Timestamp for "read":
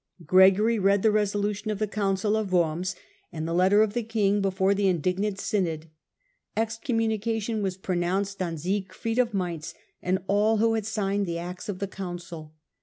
0.79-1.03